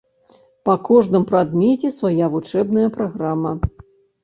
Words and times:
Па 0.69 0.73
кожным 0.87 1.27
прадмеце 1.33 1.93
свая 1.99 2.33
вучэбная 2.39 2.87
праграма. 2.99 3.57